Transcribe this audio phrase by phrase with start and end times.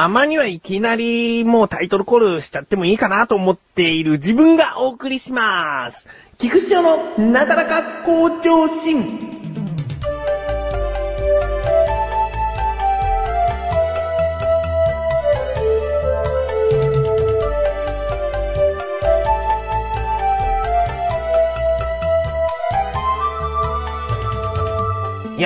[0.00, 6.06] たまにはいきなりもうタイトルコールしちゃってもいいかなと思っている自分がお送りします。
[6.38, 9.39] 菊池のなだらか向上心。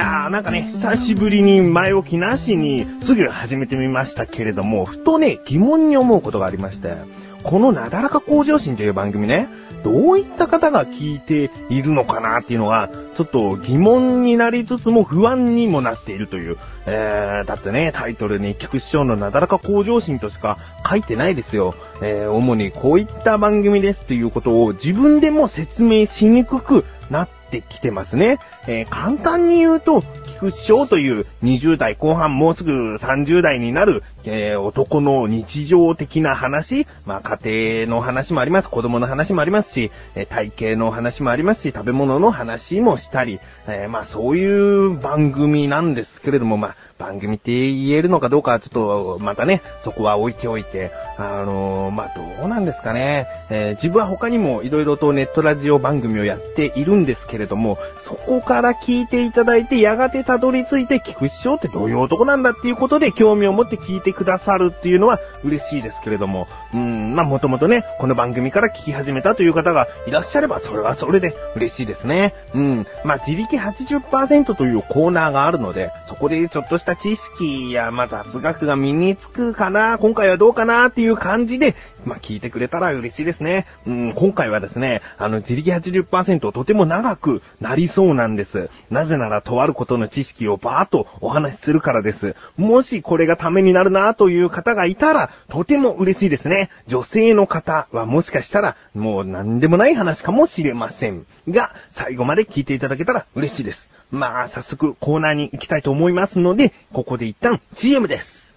[0.05, 6.97] やーなんかね、久しぶりに前置きなしにすぐ始めてみましたけれども、ふとね、疑問に思うことがありまして、
[7.43, 9.49] このなだらか向上心という番組ね、
[9.83, 16.59] どういった方が聞いているのかなっていうのが、ちょっと疑問になりつつも不安にもなっているという。
[16.87, 20.59] えー、だってね、タイトルに菊師匠のなだらか向上心としか
[20.89, 21.75] 書いてないですよ。
[22.03, 28.39] えー、主にこういった番組ですということを自分でも説明しにくくなってきてますね。
[28.67, 53.27] えー、簡単に言うと、菊池翔という20代後半もうすぐ30代になる、えー、男の日常的な話、まあ家庭の話もあります、子供の話もありますし、え、体型の話もありますし、食べ物の話もしたり、えー、まあそういう番組なんですけれども、まあ番組って言えるのかどうかちょっと、またね、そこは置いておいて、あのー、まあ、どうなんですかね。
[53.51, 72.35] えー、自分は他にも色々とネットラジオ番組をやっているんですけれども、そこから聞いていただいて、やがてたどり着いて、菊池翔ってどういう男なんだっていうことで興味を持って聞いてくださるっていうのは嬉しいですけれども、うん、まあ、もともとね、この番組から聞き始めたという方がいらっしゃれば、それはそれで嬉しいですね。
[72.55, 83.67] うん、まあ、自力80%というコーナーがあるので、そこでちょっとした知識や、まあ、雑学が身につくかな、今回はどうかなっていう感じで、まあ、聞いてくれたら嬉しいですね。
[83.87, 88.69] うん、今回はですね、あの、自力80%とても長くなりそうなんです。
[88.91, 92.37] なぜなら、とあることの知識をバーっとお話しするからです。
[92.59, 96.69] もしこれがためになるなという方がいたら、とても嬉しいですね。
[96.87, 101.25] 女性の方はもしかしたら、もう何でもない話かもしれません。
[101.49, 103.94] が、最後まで聞いていただけたら嬉しいです。
[104.15, 108.55] まあ、早速コーナーに行きたいと思いますので、ここで一旦 CM です。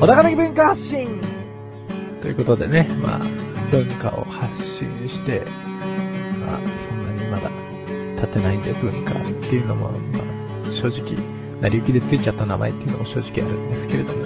[0.00, 1.20] 小高的文化発信
[2.22, 3.18] ということでね、まあ、
[3.70, 5.42] 文化を発信して、
[6.40, 7.50] まあ、そんなにまだ
[8.16, 10.20] 立てないんで文化っていうのも、ま
[10.68, 11.16] あ、正直、
[11.60, 14.24] 成り行きでついちゃった名前っていうのも正直あるんですけれども、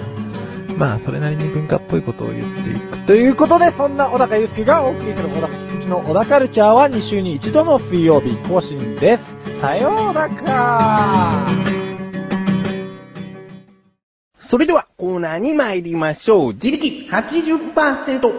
[0.77, 2.97] まあ、それなりに文化っぽいことを言っていく。
[3.05, 9.38] ということで、そんな小高祐介がお送りする小高の小高カルチャーは2週に一度の水曜日更新です。
[9.59, 11.47] さようなら
[14.41, 16.53] それではコーナーに参りましょう。
[16.53, 18.33] 自力80%。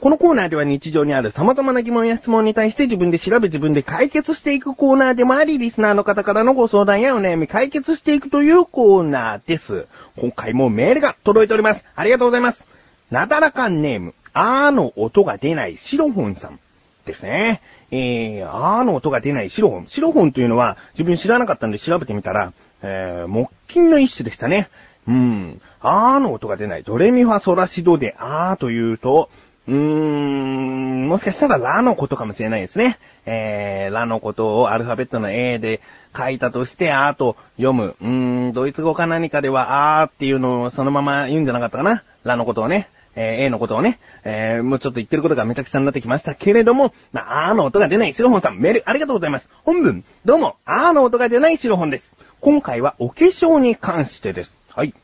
[0.00, 9.88] このコーナーでは日常にある様々な疑問や質問に対して自分で調べ自分で解決していくコーナーでもあり、リスナーの方からのご相談やお悩み解決していくというコーナーです。
[10.16, 11.84] 今回もメールが届いております。
[11.96, 12.68] ありがとうございます。
[13.10, 16.60] なだらかネーム、あーの音が出ないシロフォンさん
[17.04, 17.60] ですね。
[17.90, 19.86] えー、あーの音が出ないシロフォン。
[19.88, 22.52] シロフォンというのは自分知らなかったんで調べてみたら、
[22.82, 24.68] えー、木琴の一種でしたね。
[25.08, 25.60] うん。
[25.80, 26.82] あーの音が出ない。
[26.82, 29.30] ドレミファソラシドであーというと、
[29.66, 32.98] うーん、もしかしたらラのことかもしれないですね。
[33.26, 35.80] えー、ラのことをアルファベットの A で
[36.16, 37.96] 書いたとして、あーと読む。
[38.00, 42.02] うーん、ドイツ語か何かではあーっていうのをそのまま言うんじゃなかったかな。
[42.24, 42.88] ラのことをね。
[43.16, 49.48] えー、A のことをね、えー、もうちょっと言ってることがめちゃくちゃになってきましたけれども、まあ、あーの音が出ないシロホンさん、メールありがとうございます。
[49.64, 52.14] 本文、どうも、あーの音が出ないシロホンです。
[52.40, 54.56] 今回はお化粧に関してです。
[54.70, 54.94] はい。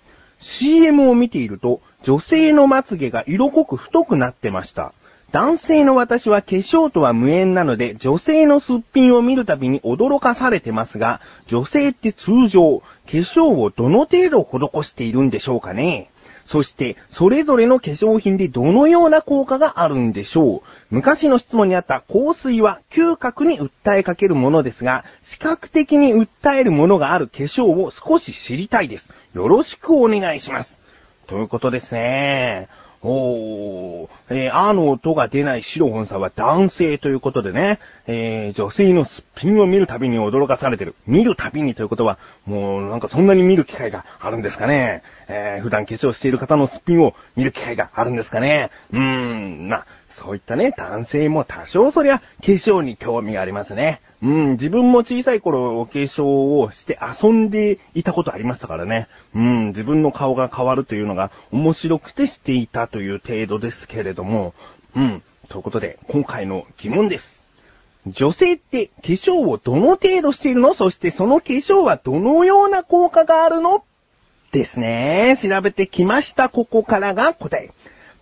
[0.40, 4.92] CM を見ていると、女性のまつげが色濃く太くなってました。
[5.32, 16.10] 男性の私は化粧とは無縁なので、女性のすっぴんを見るたびに驚かされてますが、女性って通常、化粧をどの程度施しているんでしょうかね
[16.46, 20.60] そして、それぞれの化粧品でどのような効果があるんでしょう？
[20.90, 29.12] 昔の質問にあった香水は嗅覚に訴えかけるものですが、視覚的に訴えるものがある化粧を少し知りたいです。
[29.34, 30.78] よろしくお願いします。
[31.26, 32.68] ということですね。
[33.08, 40.96] おー、えー、あの音が出ないシロホンさんは男性ということでね、えー、女性のすっぴんを見るたびに驚かされてる。
[41.06, 45.04] 見るたびにということは、もうなんかそんなに見る機会があるんですかね。
[45.28, 48.70] えー、普段化粧している方のすっぴんを見る機会があるんですかね。
[48.92, 54.00] うーん、まあ、そういったね、男性も多少そりゃ化粧に興味がありますね。
[54.22, 56.24] うん、自分も小さい頃お化粧
[56.58, 59.08] をして遊んでいたことありましたからね。
[59.36, 64.54] うん、自分の顔が変わるというのが面白くてしていたという程度ですけれども。
[64.96, 67.42] うん、ということで、今回の疑問です。
[68.06, 70.72] 女性って化粧をどの程度しているの？
[70.72, 73.84] そしてその化粧はどのような効果があるの？
[74.52, 75.36] ですね。
[75.42, 76.48] 調べてきました。
[76.48, 77.72] ここからが答え。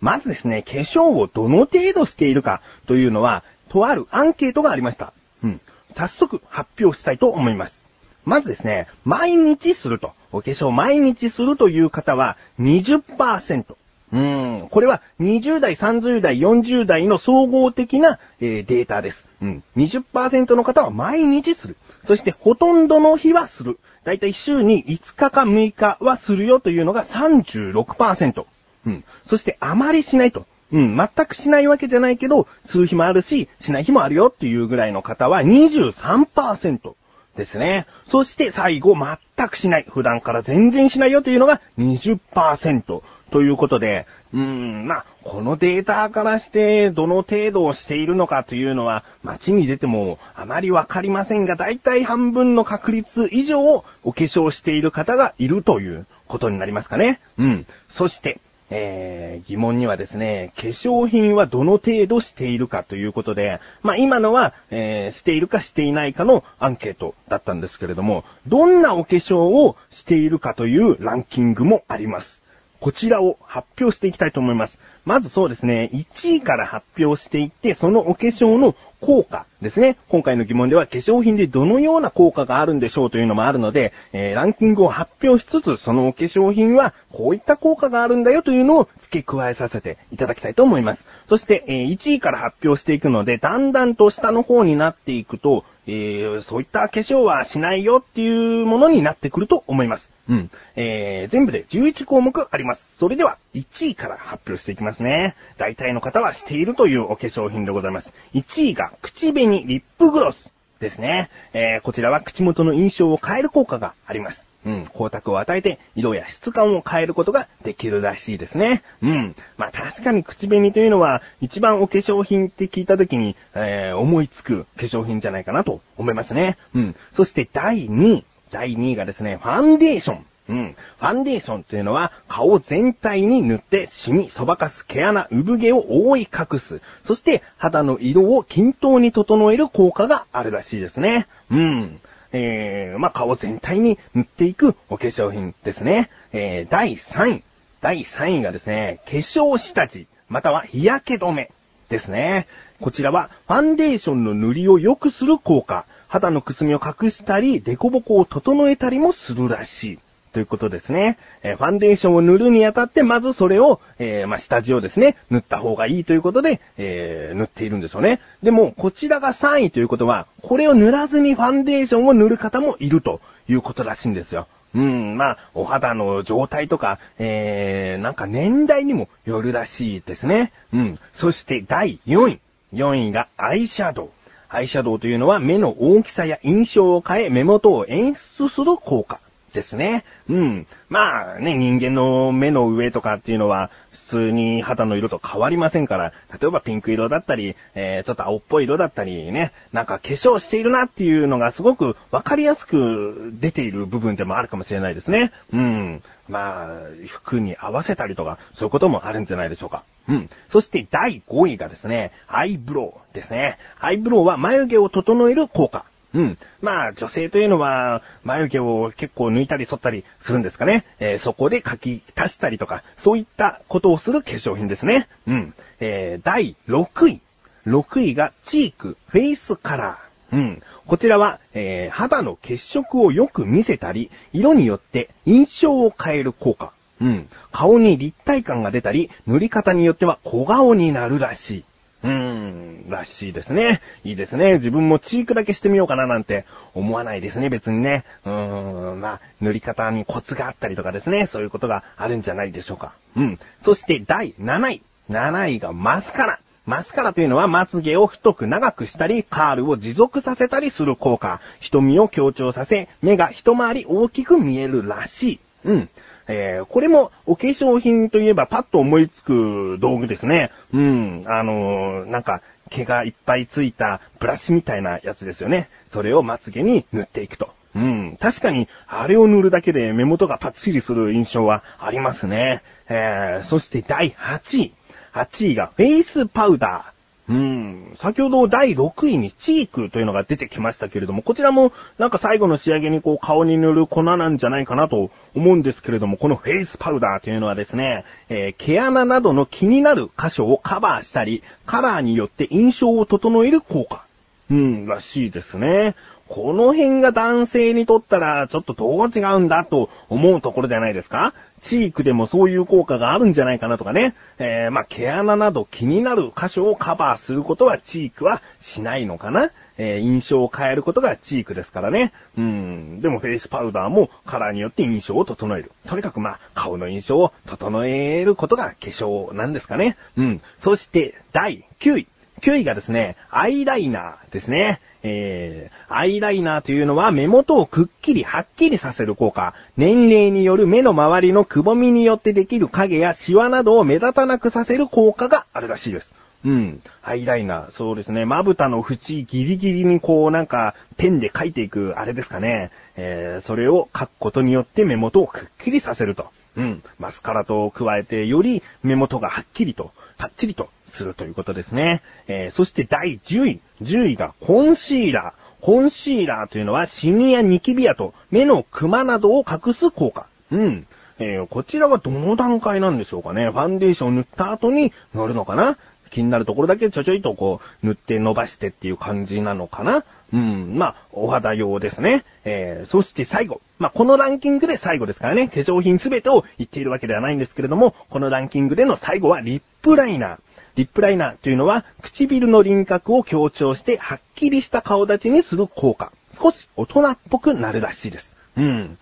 [0.01, 5.13] まずですね、化粧をどの程度しているかというのは、とあるアンケートがありました。
[5.43, 5.61] うん。
[5.93, 7.84] 早速発表したいと思います。
[8.25, 10.13] まずですね、毎日すると。
[10.31, 13.75] お化粧毎日するという方は20%。
[14.13, 19.27] うーん、これは20代、30代、40代の総合的な、えーデータです。
[19.41, 19.63] うん。
[19.77, 21.77] 20%の方は毎日する。
[22.05, 23.79] そしてほとんどの日はする。
[24.03, 28.45] だいたい週に5日か6日はするよというのが36%。
[28.87, 29.03] うん。
[29.25, 30.45] そしてあまりしないと。
[30.71, 36.95] うん、全くしないわけじゃないけど、する日もあるし、しない日もあるよっていうぐらいの方は23%
[37.35, 37.85] ですね。
[38.09, 39.85] そして最後、全くしない。
[39.87, 43.01] 普段から全然しないよというのが20%
[43.31, 53.83] ということで、うーん、まあ、このデータからして、どの程度をしているのかというのは、街に出てもあまりわかりませんが、だいたい半分の確率以上お
[54.13, 57.19] 化粧している方がいるということになりますかね。
[57.37, 57.65] うん。
[57.89, 58.39] そして、
[58.69, 72.44] えー、疑問にはですね、化粧品はどの程度しているかということで、まあ今のは、えー、しているかしていないかのアンケートだったんですけれども、どんなお化粧をしているかというランキングもあります。
[72.79, 74.79] こちらを発表していきたいと思います。
[75.05, 79.97] まずそうですね、1位から発表していって、そのお化粧の効果ですね。
[80.09, 91.05] 今回の疑問では化粧品でどのような効果があるんでしょうというのもあるので、えーランキングを発表しつつ、そのお化粧品はこういった効果があるんだよというのを付け加えさせていただきたいと思います。
[91.29, 100.11] そして、えー1位から発表していくので、だんだんと下の方になっていくと、えーそういった化粧はしないよっていうものになってくると思います。
[100.27, 100.51] うん。
[100.75, 102.95] えー、全部で11項目あります。
[102.99, 105.35] それでは、1位から発表していきますね。
[105.57, 108.11] 大体の方はしているというお化粧品でございます。
[108.33, 111.29] 1位が、口紅リップグロスですね。
[111.53, 114.47] えー、こちらは口元の印象を変える効果があります。
[114.65, 118.83] うん、光沢を与えて、色や質感を変えることができるらしいですね。
[119.01, 119.35] うん。
[119.57, 126.57] まあ確かに口紅というのは、一番お化粧品って聞いたときに、えー、思いつく化粧品じゃないかなと思いますね。
[126.73, 126.95] うん。
[127.13, 128.25] そして第2位。
[128.51, 130.25] 第2位がですね、ファンデーション。
[130.47, 130.75] うん。
[130.99, 136.81] ファンデーションというのは、顔全体に塗って、シミ、そばかす、毛穴、産毛を覆い隠す。
[137.03, 141.27] そして、肌の色を均等に整える効果があるらしいですね。
[141.49, 141.99] うん。
[142.31, 146.09] えー、まあ、顔全体に塗っていくお化粧品ですね。
[146.33, 147.43] えー、第3位。
[147.81, 151.51] 第3位がですね、化粧下地、または日焼け止め
[151.89, 152.47] ですね。
[152.81, 155.85] こちらは、ファンデーションの塗りを良くする効果。
[156.07, 159.99] 肌のくすみを隠したり、デコボコを整えたりもするらしい。
[160.35, 161.17] ということですね。
[161.43, 168.19] えーファンデーションを塗るにあたって、まずそれを、えーまあ、下地をですね、塗った方がいいということで、えー塗っているんですよね。
[168.43, 174.47] でも、こちらが3位ということは、これを塗らずにファンデーションを塗る方もいるということらしいんですよ。
[174.75, 180.51] うん、まあ、お肌の状態とか、えー、なんか年代にもよるらしいですね。
[180.73, 180.99] うん。
[181.13, 182.39] そして第4位。
[182.73, 184.09] 4位がアイシャドウ。
[184.49, 189.19] アイシャドウというのは目の大きさや印象を変え目元を演出する効果
[189.53, 190.03] ですね。
[190.29, 190.67] うん。
[190.89, 205.31] まあね、人間の目の上とかっていうのは普通に肌の色と変わりませんから、例えばピンク色だったり、えー、ちょっと青っぽい色だったりね、なんか化粧しているなっていうのがすごくわかりやすく出ている部分でもあるかもしれないですね。
[205.53, 206.03] うん。
[206.27, 206.69] まあ、
[207.07, 209.83] 服に合わせたりとか、そういうこともあるんじゃないでしょうか。
[210.07, 210.29] うん。
[210.49, 213.57] そして第5位がですね、アイブロウですね。
[213.79, 215.85] アイブロウは眉毛を整える効果。
[216.15, 216.37] うん。
[216.61, 220.85] まあ、女性というのは、眉毛を結構抜いたり剃ったりするんですかね。
[220.99, 225.09] えーそこで書き足したりとか、そういったことをする化粧品ですね。
[225.27, 225.53] うん。
[225.81, 227.21] えー第6位。
[227.67, 230.35] 6位がチーク、フェイスカラー。
[230.37, 230.61] うん。
[230.87, 236.71] こちらは、えー肌の血色をよく見せたり、色によって印象を変える効果。
[237.01, 237.27] うん。
[237.51, 241.63] 顔に立体感が出たり、塗り方によっては小顔になるらしい。
[242.05, 243.81] うーん、らしいですね。
[244.03, 244.53] いいですね。
[244.53, 246.45] 自分もチークだけしてみようかななんて
[246.75, 248.03] 思わないですね、別にね。
[248.25, 251.25] うーん、まあ、塗り方にコツがあったりとかですね。
[251.25, 252.93] そういうことがあるんじゃないでしょうか。
[253.15, 253.39] うん。
[253.63, 254.81] そして第7位。
[255.09, 256.39] 7位がマスカラ。
[256.67, 261.41] マスカラというのはまつげを太く長くしたり、カールを持続させたりする効果。
[261.59, 265.39] 瞳を強調させ、目が一回り大きく見えるらしい。
[265.63, 265.89] うん。
[266.27, 270.51] えー、これもお化粧品といえばパッと思いつく道具ですね。
[270.73, 271.21] うん。
[271.25, 275.69] あのーなんか、毛がいっぱいついたブラシみたいなやつですよね。
[275.91, 277.49] それをまつげに塗っていくと。
[277.75, 278.17] うん。
[278.19, 282.63] 確かに、あれを塗るだけで目元がパッチリする印象はありますね。
[282.89, 284.73] えー、そして第8位。
[285.13, 286.94] 8位がフェイスパウダー。
[287.27, 287.97] うん。
[287.99, 304.05] 先ほど第6位にチークというのが出てきましたけれども、こちらもなんか最後の仕上げにこう顔に塗る粉なんじゃないかなと思うんですけれども、このフェイスパウダーというのはですね、えー毛穴などの気になる箇所をカバーしたり、カラーによって印象を整える効果。
[304.51, 305.95] うん、らしいですね。
[306.27, 311.33] この辺が男性にとったらちょっとどう違うんだと思うところじゃないですか？
[311.61, 314.15] チークでもそういう効果があるんじゃないかなとかね。
[314.37, 319.51] えー、まあ、毛穴など気になる箇所をカバーすることはチークはしないのかな？
[319.77, 322.13] えー、印象を変えることがチークですからね。
[322.37, 323.01] うん。
[323.01, 325.71] でもフェイスパウダーもカラーによって印象を整える。
[325.87, 329.97] とにかくまあ、顔の印象を整えることが化粧なんですかね。
[330.17, 330.41] うん。
[330.59, 332.07] そして、第9位。
[332.41, 334.81] 9位がですね、アイライナーですね。
[335.03, 339.53] えー、アイライナーというのは目元をくっきりはっきりさせる効果。
[339.77, 346.13] 年齢による目の周りのくぼみによってできる影やシワなどを目立たなくさせる効果があるらしいです。
[346.43, 346.81] うん。
[347.03, 347.71] アイライナー。
[347.71, 348.25] そうですね。
[348.25, 352.71] まぶたの縁ギリギリにこうなんかペンで描いていくあれですかね。
[352.97, 356.27] えー、それを描くことによって目元をくっきりさせると。
[356.57, 356.83] うん。
[356.99, 362.01] マスカラと加えてより目元がはっきりと、パッチリとするということですね。
[362.27, 363.59] えー、そして第10位。
[363.81, 365.63] 10位がコンシーラー。
[365.65, 370.27] コンシーラーというのはシミやニキビ跡、目のクマなどを隠す効果。
[370.51, 370.87] うん。
[371.17, 373.49] えー、こちらはどの段階なんでしょうかね。
[373.49, 375.77] ファンデーションを塗った後に塗るのかな
[376.11, 382.23] 気になるところだけちょちょいとこう、塗って伸ばしてっていう感じなのかなうん、まあ、お肌用ですね。
[382.45, 383.61] えー、そして最後。
[383.79, 390.37] まあ、このランキングで最後ですからね、化粧品すべてを言っているわけではないんですけれども、このランキングでの最後はリップライナー。
[390.75, 396.11] リップライナーというのは、唇の輪郭を強調して、はっきりした顔立ちにする効果。
[396.37, 398.35] 少し大人っぽくなるらしいです。
[398.57, 398.97] うん。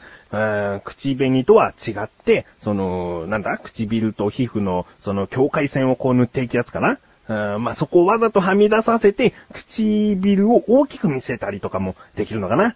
[0.83, 6.99] 口紅とは違って、その、なんだ、唇と皮膚の、その境界線をこう塗っていくやつかな？
[7.25, 12.75] まあ、そこをわざとはみ出させて、唇を大きく見せたりとかもできるのかな？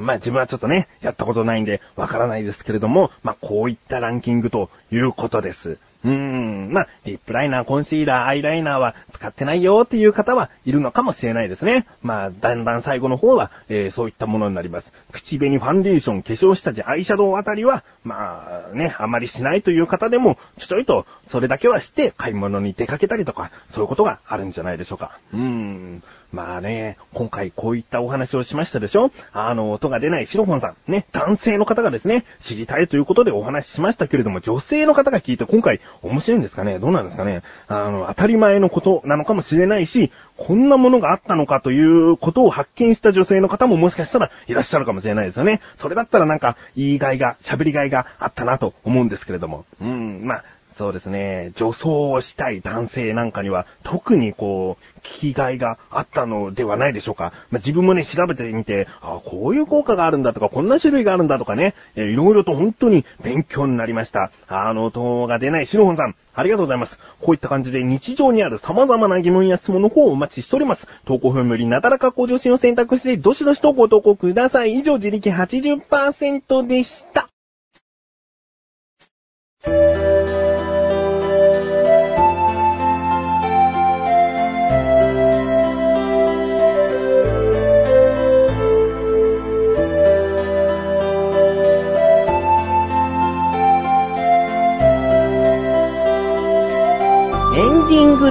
[0.00, 5.78] まあ、自分はちょっとね、やったことないんで、わからないですけれども、まあ、こういったランキングということです。
[6.04, 11.86] うーん、まあ、リップライナー、コンシーラー、アイライナーは使ってないよっていう方はいるのかもしれないですね。
[12.02, 14.92] まあ、だんだん最後の方は、えーそういったものになります。
[15.12, 25.18] 口紅、ファンデーション、化粧下地、アイシャドウあたりは、まあ、ね、あまりしないという方でも、ちょちょいと、それだけはして、買い物に出かけたりとか、そういうことがあるんじゃないでしょうか。
[25.32, 26.02] うーん。
[26.30, 29.10] まあね、今回こういったお話をしましたでしょ？
[29.32, 36.78] あの、音が出ないシロフォンさん、ね、男性の方がですね、知りたいということでお話ししましたけれども、女性の方が聞いて今回面白いんですかね？
[36.78, 37.42] どうなんですかね？
[37.66, 45.62] あの、当たり前のことなのかもしれないし、こんなものがあったのかということを発見した女性の方ももしかしたらいらっしゃるかもしれないですよね。
[45.78, 49.64] それだったらなんか、言いがいが、喋りがいがあったなと思うんですけれども。
[49.80, 50.44] うん、まあ、
[50.78, 51.50] そうですね。
[51.56, 57.32] 女装をしたい男性なんかには特にこう、聞きがいがあったのではないでしょうか。
[57.50, 64.30] まあ、自分もね、調べてみて、あこういう効果があるんだとか、こんな種類があるんだとかね、えーいろいろと本当に勉強になりました。
[64.46, 67.00] あの、音が出ないシロホンさん、ありがとうございます。
[67.20, 70.86] こういった感じで日常にある様々な疑問や質問の方をお待ちしております。
[71.06, 74.74] 投稿フォームよりなだらか向上心を選択して、どしどしとご投稿ください。
[74.74, 77.28] 以上、自力80%でした。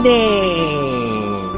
[0.08, 1.58] でー。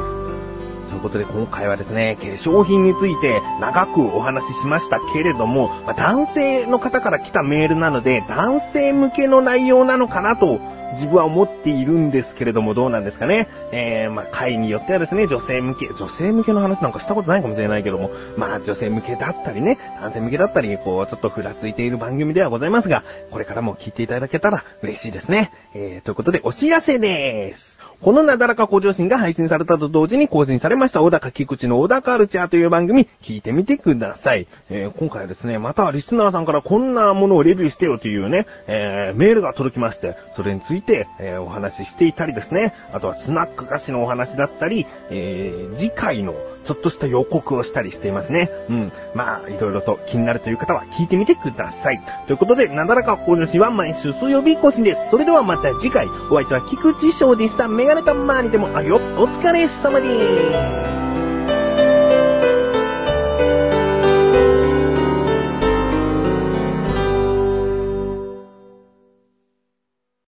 [0.90, 10.58] ということで今回はですね、化粧品について長くお話ししましたけれども、まあ男性の方から来たメールなので、男性向けの内容なのかなと
[10.94, 13.48] 自分は思っているんですけれども、どうなんですかね。
[13.72, 25.52] えー、まあ、回によってはですね、女性向け、女性向けの話なんかしたことないかもしれないけども、まあ、女性向けだったりね、男性向けだったり、こう、ちょっとふらついている番組ではございますが、これからも聞いていただけたら嬉しいですね。
[25.74, 27.79] えー、ということで、お知らせです。
[28.02, 34.46] このなだらか向上心が配信されたと同時に更新されました小高菊池の小高カルチャーという番組聞いてみてください。
[34.70, 48.50] えー今回はですね、またリスナーさんからこんなものをレビューしてよというね、えーメールが届きまして、それについて、えーお話ししていたりですね、あとはスナック菓子のお話だったり、えー次回のちょっとした予告をしたりしていますね。
[48.68, 48.92] うん。
[49.14, 52.00] まあ、いろいろと気になるという方は聞いてみてください。
[52.26, 55.00] ということで、なだらか向上心は毎週水曜日更新です。
[55.10, 57.66] それではまた次回、お相手は菊池翔でした。
[57.66, 58.98] メガネたまにでもあよ。
[59.18, 60.99] お疲れ様です。